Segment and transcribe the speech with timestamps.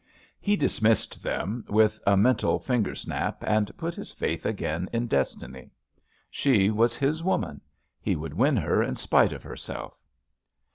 [0.39, 5.69] He dismissed them with a mental finger snap, and put his faith again in destiny.
[6.31, 7.61] She was his woman.
[7.99, 10.01] He would win her in spite of herself.